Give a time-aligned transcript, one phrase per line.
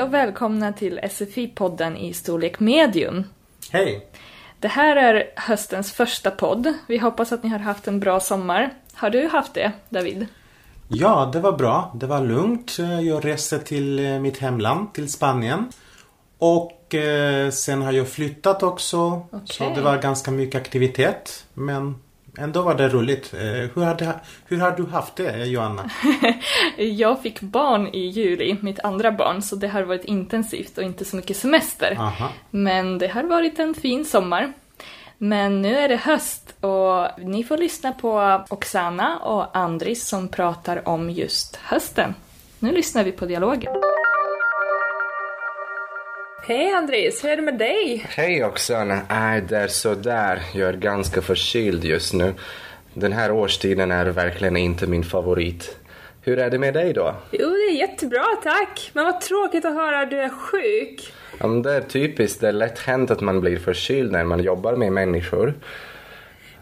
[0.00, 3.24] Hej och välkomna till SFI-podden i storlek medium.
[3.70, 4.06] Hej!
[4.58, 6.74] Det här är höstens första podd.
[6.86, 8.74] Vi hoppas att ni har haft en bra sommar.
[8.94, 10.26] Har du haft det, David?
[10.88, 11.92] Ja, det var bra.
[11.94, 12.78] Det var lugnt.
[13.02, 15.68] Jag reste till eh, mitt hemland, till Spanien.
[16.38, 19.26] Och eh, sen har jag flyttat också.
[19.44, 19.72] Så Okej.
[19.74, 21.46] det var ganska mycket aktivitet.
[21.54, 21.96] Men
[22.38, 23.34] ändå var det roligt.
[23.34, 25.90] Eh, hur, har det, hur har du haft det, Joanna?
[26.76, 31.04] Jag fick barn i juli, mitt andra barn, så det har varit intensivt och inte
[31.04, 31.96] så mycket semester.
[31.98, 32.28] Aha.
[32.50, 34.52] Men det har varit en fin sommar.
[35.18, 40.88] Men nu är det höst och ni får lyssna på Oksana och Andris som pratar
[40.88, 42.14] om just hösten.
[42.58, 43.72] Nu lyssnar vi på dialogen.
[46.50, 48.06] Hej Andris, hur är det med dig?
[48.08, 48.94] Hej Oksana.
[48.94, 50.42] Äh, det är sådär.
[50.54, 52.34] Jag är ganska förkyld just nu.
[52.94, 55.76] Den här årstiden är verkligen inte min favorit.
[56.22, 57.14] Hur är det med dig då?
[57.30, 58.90] Jo, det är jättebra tack.
[58.92, 61.12] Men vad tråkigt att höra att du är sjuk.
[61.38, 62.40] Ja, men det är typiskt.
[62.40, 65.54] Det är lätt hänt att man blir förkyld när man jobbar med människor.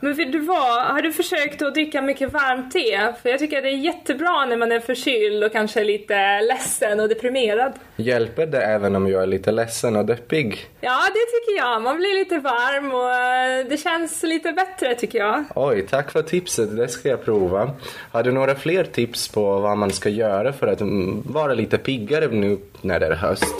[0.00, 0.82] Men vet du vad?
[0.84, 3.12] Har du försökt att dricka mycket varmt te?
[3.22, 7.00] För jag tycker att det är jättebra när man är förkyld och kanske lite ledsen
[7.00, 7.72] och deprimerad.
[7.96, 10.66] Hjälper det även om jag är lite ledsen och deppig?
[10.80, 11.82] Ja, det tycker jag.
[11.82, 15.44] Man blir lite varm och eh, det känns lite bättre tycker jag.
[15.54, 16.76] Oj, tack för tipset.
[16.76, 17.70] Det ska jag prova.
[18.12, 21.78] Har du några fler tips på vad man ska göra för att mm, vara lite
[21.78, 23.54] piggare nu när det är höst?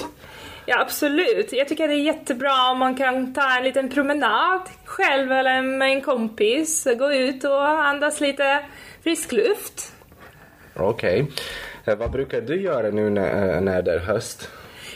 [0.71, 1.53] Ja, absolut.
[1.53, 5.89] Jag tycker det är jättebra om man kan ta en liten promenad själv eller med
[5.89, 6.87] en kompis.
[6.99, 8.61] Gå ut och andas lite
[9.05, 9.93] frisk luft.
[10.77, 11.27] Okej.
[11.87, 14.49] Eh, Vad brukar du göra nu när, eh, när det är höst?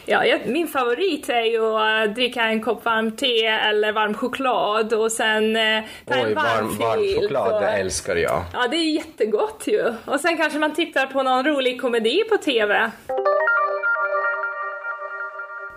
[0.06, 4.92] Ja, jag, min favorit är ju att dricka en kopp varmt te eller varm choklad
[4.92, 8.44] och sen eh, ta Oj, en varm, varm, varm choklad, och- det älskar jag.
[8.52, 9.94] Ja, det är jättegott ju.
[10.04, 12.90] Och sen kanske man tittar på någon rolig komedi på TV.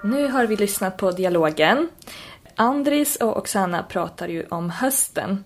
[0.05, 1.89] Nu har vi lyssnat på dialogen.
[2.55, 5.43] Andris och Oksana pratar ju om hösten.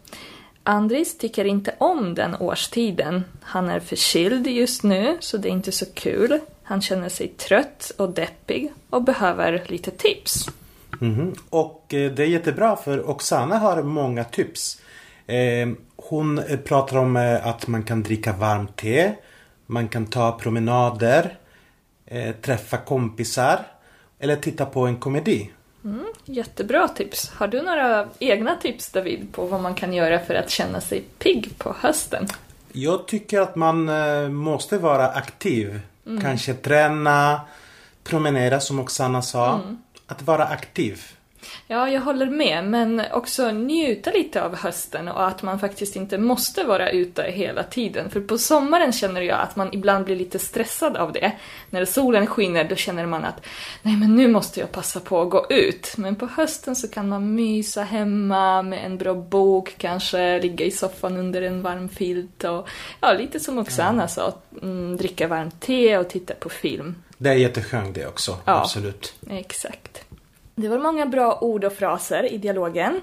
[0.63, 3.23] Andris tycker inte om den årstiden.
[3.41, 6.39] Han är förkyld just nu, så det är inte så kul.
[6.63, 10.49] Han känner sig trött och deppig och behöver lite tips.
[10.99, 11.35] Mhm.
[11.49, 14.81] Och eh, det är jättebra för Oksana har många tips.
[15.27, 19.13] Eh, hon eh, pratar om att man kan dricka varmt te.
[19.65, 21.37] Man kan ta promenader.
[22.41, 23.65] Träffa kompisar.
[24.19, 25.49] Eller titta på en komedi.
[26.25, 27.29] Jättebra tips.
[27.29, 31.03] Har du några egna tips, David, på vad man kan göra för att känna sig
[31.19, 32.27] pigg på hösten?
[32.71, 35.81] Jag tycker att man eh, måste vara aktiv.
[36.21, 37.41] Kanske träna,
[38.03, 39.61] promenera som Oksana sa.
[40.07, 41.03] Att vara aktiv.
[41.67, 46.17] Ja, jag håller med, men också njuta lite av hösten och att man faktiskt inte
[46.17, 48.09] måste vara ute hela tiden.
[48.09, 51.31] För på sommaren känner jag att man ibland blir lite stressad av det.
[51.69, 53.45] När solen skiner då känner man att
[53.81, 55.93] nej men nu måste jag passa på att gå ut.
[55.97, 60.71] Men på hösten så kan man mysa hemma med en bra bok, kanske ligga i
[60.71, 62.67] soffan under en varm filt och
[63.01, 66.95] ja, lite som Oksana sa, mm, dricka varmt te och titta på film.
[67.17, 68.37] Det är jätteskönt det också.
[68.45, 68.61] Ja.
[68.61, 69.13] Absolut.
[69.29, 70.08] Exakt.
[70.61, 73.01] Det var många bra ord och fraser i dialogen.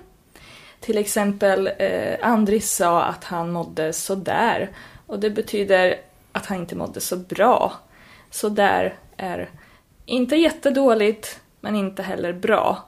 [0.80, 4.70] Till exempel, eh, Andris sa att han mådde sådär.
[5.06, 5.96] Och det betyder
[6.32, 7.72] att han inte mådde så bra.
[8.30, 9.50] Sådär är
[10.04, 12.84] inte jättedåligt, men inte heller bra.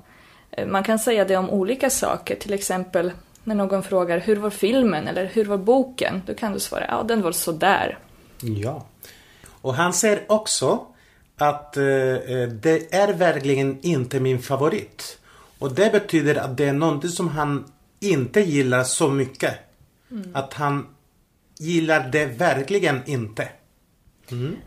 [0.50, 2.36] Eh, man kan säga det om olika saker.
[2.36, 3.12] Till exempel
[3.44, 6.22] när någon frågar hur var filmen eller hur var boken?
[6.26, 7.98] Då kan du svara ja, den var sådär.
[8.40, 8.86] Ja.
[9.48, 10.86] Och han säger också
[11.38, 15.18] att eh, eh, det är verkligen inte min favorit.
[15.58, 19.54] Och det betyder att det är någonting som han inte gillar så mycket.
[20.34, 20.86] Att han
[21.58, 23.48] gillar det verkligen inte.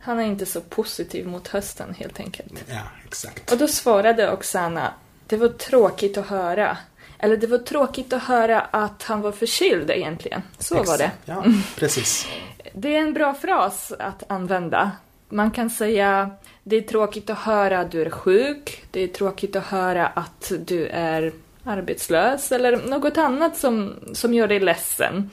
[0.02, 2.54] Han är inte så positiv mot hösten helt enkelt.
[2.70, 3.52] Ja, exakt.
[3.52, 4.94] Och då svarade Oksana,
[5.28, 6.78] det var tråkigt att höra.
[7.20, 10.41] Eller det var tråkigt att höra att han var förkyld egentligen.
[10.59, 11.03] Så var det.
[11.03, 11.17] Exakt.
[11.26, 11.44] Ja,
[11.76, 12.28] precis.
[12.74, 14.91] Det är en bra fras att använda.
[15.31, 16.29] Man kan säga,
[16.63, 18.83] det är tråkigt att höra att du är sjuk.
[18.91, 21.33] Det är tråkigt att höra att du är
[21.63, 22.51] arbetslös.
[22.51, 25.29] Eller något annat som, som gör dig ledsen.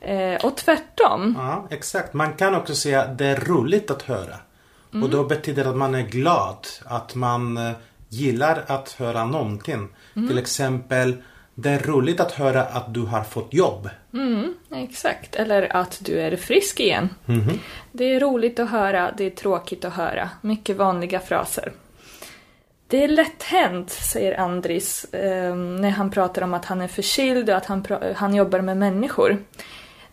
[0.00, 1.34] Eh, och tvärtom.
[1.38, 2.14] Ja, exakt.
[2.14, 4.36] Man kan också säga att det är roligt att höra.
[5.02, 6.66] Och då betyder det att man är glad.
[6.84, 7.72] Att man eh,
[8.08, 9.88] gillar att höra någonting.
[10.14, 11.22] Till exempel,
[11.54, 13.90] det är roligt att höra att du har fått jobb.
[14.14, 15.34] Mm, exakt.
[15.34, 17.08] Eller att du är frisk igen.
[17.92, 20.30] Det är roligt att höra, det är tråkigt att höra.
[20.40, 21.72] Mycket vanliga fraser.
[22.86, 27.50] Det är lätt hänt, säger Andris, eh, när han pratar om att han är förkyld
[27.50, 29.38] och att han, han jobbar med människor.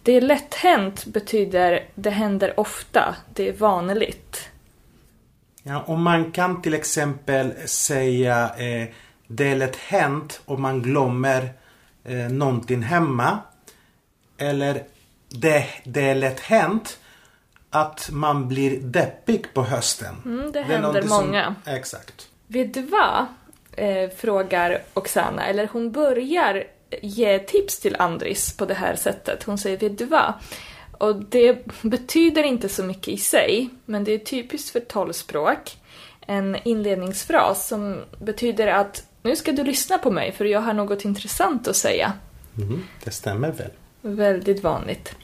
[0.04, 4.50] Det är lätt hänt betyder det händer ofta, det är vanligt.
[5.64, 8.88] Ja, och man kan till exempel säga eh,
[9.32, 11.54] det är lätt hänt om man glömmer
[12.04, 13.38] eh, någonting hemma.
[14.38, 14.84] Eller
[15.30, 17.00] det, det är lätt hänt
[17.70, 20.16] att man blir deppig på hösten.
[20.26, 21.56] Mm, det är händer någonting som- många.
[21.66, 22.28] Exakt.
[22.48, 23.26] Vet du vad?
[23.72, 26.64] Eh, frågar Oksana, eller hon börjar
[27.02, 29.44] ge tips till Andris på det här sättet.
[29.44, 30.34] Hon säger vet du vad?
[30.98, 35.78] Och det betyder inte så mycket i sig, men det är typiskt för talspråk.
[36.28, 41.06] En inledningsfras som betyder att nu ska du lyssna på mig för jag har något
[41.06, 42.14] intressant att säga.
[42.56, 43.72] Mhm, det stämmer väl.
[44.02, 45.16] Väldigt vanligt.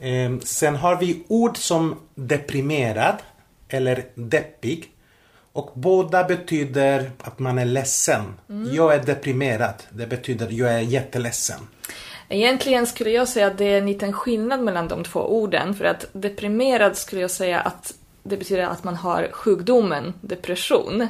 [0.00, 3.16] Eh, sen har vi ord som deprimerad
[3.68, 4.92] eller deppig.
[5.52, 8.22] Och båda betyder att man är ledsen.
[8.72, 9.82] Jag är deprimerad.
[9.90, 11.60] Det betyder jag är jätteledsen.
[12.28, 15.74] Egentligen skulle jag säga att det är en liten skillnad mellan de två orden.
[15.74, 21.08] För att deprimerad skulle jag säga att det betyder att man har sjukdomen depression.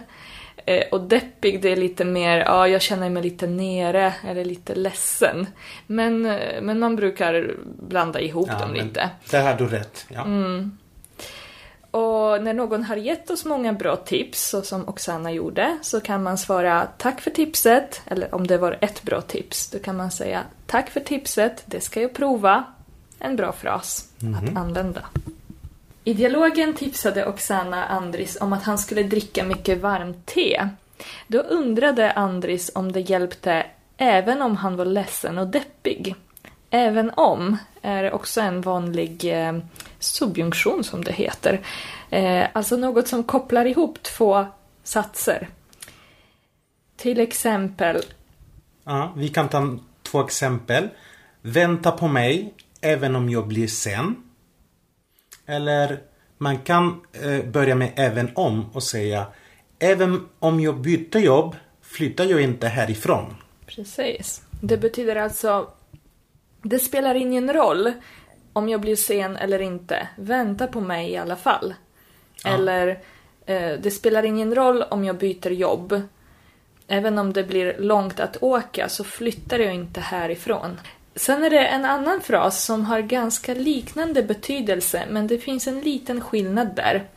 [0.66, 4.74] Eh, och deppig, det är lite mer, ja, jag känner mig lite nere eller lite
[4.74, 5.46] ledsen.
[5.86, 9.10] Men, eh, men man brukar blanda ihop Ja, dem lite.
[9.30, 10.06] Där har du rätt.
[10.08, 10.26] Ja.
[11.90, 16.22] Och när någon har gett oss många bra tips, så som Oksana gjorde, så kan
[16.22, 20.10] man svara tack för tipset, eller om det var ett bra tips, då kan man
[20.10, 22.64] säga tack för tipset, det ska jag prova.
[23.18, 25.02] En bra fras att använda.
[26.04, 30.68] I dialogen tipsade Oksana Andris om att han skulle dricka mycket varmt te.
[31.26, 33.66] Då undrade Andris om det hjälpte
[33.96, 36.14] även om han var ledsen och deppig.
[36.70, 39.58] Även om är också en vanlig eh,
[39.98, 41.60] subjunktion som det heter.
[42.10, 44.46] Eh, alltså något som kopplar ihop två
[44.82, 45.48] satser.
[46.96, 48.02] Till exempel,
[48.84, 50.88] Ja, vi kan ta två exempel.
[51.42, 54.16] Vänta på mig även om jag blir sen.
[55.52, 55.98] Eller
[56.38, 59.26] man kan eh, börja med även om och säga
[59.78, 63.36] Även om jag byter jobb flyttar jag inte härifrån.
[63.66, 64.42] precis.
[64.60, 65.70] Det betyder alltså,
[66.62, 67.92] det spelar ingen roll
[68.52, 70.08] om jag blir sen eller inte.
[70.16, 71.74] Vänta på mig i alla fall.
[72.44, 72.88] Eller,
[73.46, 76.02] eh, det spelar ingen roll om jag byter jobb.
[76.88, 80.78] Även om det blir långt att åka så flyttar jag inte härifrån.
[81.14, 85.80] Sen är det en annan fras som har ganska liknande betydelse men det finns en
[85.80, 87.08] liten skillnad där.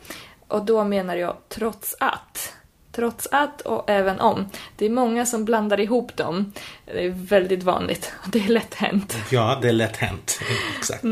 [0.48, 2.52] Och då menar jag trots att.
[2.92, 4.48] Trots att och även om.
[4.76, 6.52] Det är många som blandar ihop dem.
[6.84, 8.12] Det är väldigt vanligt.
[8.32, 9.16] Det är lätt hänt.
[9.30, 10.40] Ja, det är lätt hänt.
[10.78, 11.04] Exakt.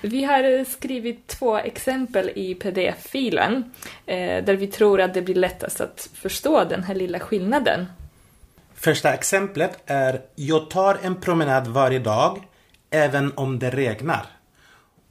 [0.00, 3.70] Vi har skrivit två exempel i pdf-filen
[4.06, 7.86] eh, där vi tror att det blir lättast att förstå den här lilla skillnaden.
[8.84, 12.42] Första exemplet är Jag tar en promenad varje dag
[12.90, 14.26] även om det regnar.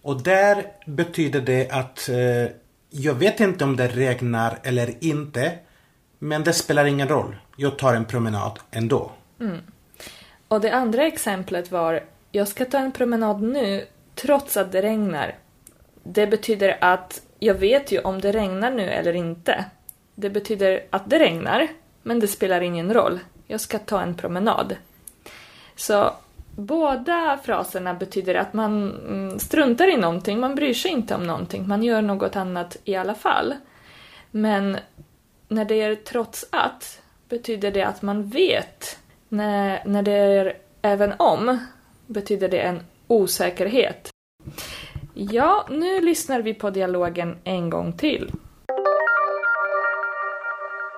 [0.02, 2.56] Och där betyder det att eh,
[2.90, 5.54] jag vet inte om det regnar eller inte.
[6.20, 7.36] Men det spelar ingen roll.
[7.58, 9.12] Jag tar en promenad ändå.
[9.40, 9.58] Mm.
[10.48, 13.86] Och det andra exemplet var Jag ska ta en promenad nu
[14.16, 15.36] trots att det regnar.
[16.04, 19.66] Det betyder att jag vet ju om det regnar nu eller inte.
[20.16, 21.68] Det betyder att det regnar,
[22.04, 23.20] men det spelar ingen roll.
[23.48, 24.76] Jag ska ta en promenad.
[25.76, 26.14] Så
[26.56, 31.68] båda fraserna betyder att man mm, struntar i någonting, man bryr sig inte om någonting,
[31.68, 33.56] man gör något annat i alla fall.
[34.32, 34.78] Men
[35.48, 39.00] när det är trots att betyder det att man vet.
[39.30, 41.66] När, när det är även om
[42.06, 44.10] betyder det en osäkerhet.
[45.14, 48.32] Ja, nu lyssnar vi på dialogen en gång till.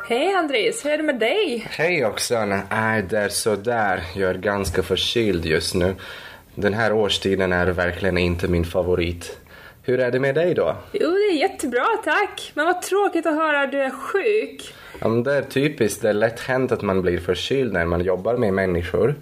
[0.06, 1.68] Hej Andris, hur är det med dig?
[1.70, 2.62] Hej Oksana.
[2.72, 4.04] Nej, det är sådär.
[4.16, 5.96] Jag är ganska förkyld just nu.
[6.56, 9.38] Den här årstiden är verkligen inte min favorit.
[9.84, 10.76] Hur är det med dig då?
[10.92, 12.52] Jo, det är jättebra tack.
[12.54, 14.74] Men vad tråkigt att höra att du är sjuk.
[15.00, 16.02] Ja, men det är typiskt.
[16.02, 19.16] Det är lätt hänt att man blir förkyld när man jobbar med människor.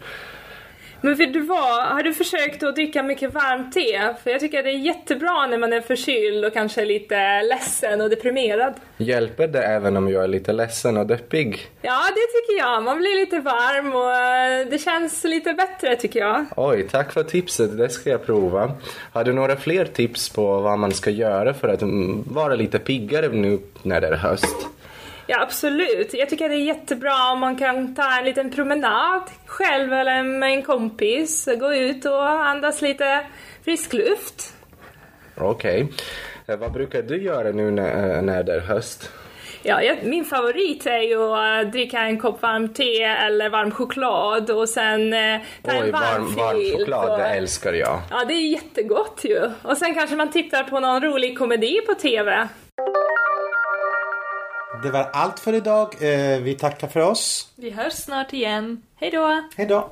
[1.04, 4.14] Men vet du vad, har du försökt att dricka mycket varmt te?
[4.24, 8.10] För jag tycker det är jättebra när man är förkyld och kanske lite ledsen och
[8.10, 8.74] deprimerad.
[8.98, 11.68] Hjälper det även om jag är lite ledsen och deppig?
[11.82, 12.84] Ja, det tycker jag.
[12.84, 16.46] Man blir lite varm och eh, det känns lite bättre tycker jag.
[16.56, 17.78] Oj, tack för tipset.
[17.78, 18.72] Det ska jag prova.
[19.14, 22.80] Har du några fler tips på vad man ska göra för att mm, vara lite
[22.80, 24.68] piggare nu när det är höst?
[25.34, 26.14] Ja, absolut.
[26.14, 30.50] Jag tycker det är jättebra om man kan ta en liten promenad själv eller med
[30.50, 31.50] en kompis.
[31.60, 33.26] Gå ut och andas lite
[33.66, 34.54] frisk luft.
[35.38, 35.88] Okej.
[36.48, 39.10] Eh, Vad brukar du göra nu när, eh, när det är höst?
[39.64, 44.50] Ja, jag, min favorit är ju att dricka en kopp varmt te eller varm choklad
[44.52, 48.00] och sen eh, ta Oj, en varm, varm, varm choklad, och- det älskar jag.
[48.12, 49.52] Ja, det är jättegott ju.
[49.64, 52.48] Och sen kanske man tittar på någon rolig komedi på TV.
[54.84, 55.96] Det var allt för idag.
[56.00, 57.48] Eh, vi tackar för oss.
[57.56, 58.82] Vi hörs snart igen.
[58.96, 59.44] Hej då!
[59.58, 59.90] Hej då!